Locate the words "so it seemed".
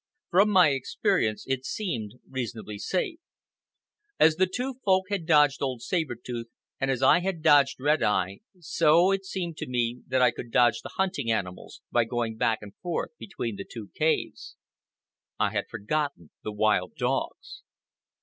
8.59-9.57